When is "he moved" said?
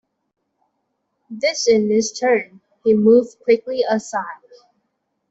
2.83-3.39